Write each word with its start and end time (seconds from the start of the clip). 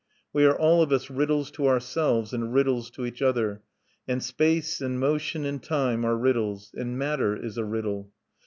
We 0.33 0.45
are 0.45 0.57
all 0.57 0.81
of 0.81 0.91
us 0.91 1.11
riddles 1.11 1.51
to 1.51 1.67
ourselves 1.67 2.33
and 2.33 2.51
riddles 2.55 2.89
to 2.89 3.05
each 3.05 3.21
other; 3.21 3.61
and 4.07 4.23
space 4.23 4.81
and 4.81 4.99
motion 4.99 5.45
and 5.45 5.61
time 5.61 6.03
are 6.05 6.17
riddles; 6.17 6.71
and 6.73 6.97
matter 6.97 7.35
is 7.35 7.55
a 7.59 7.63
riddle. 7.65 8.11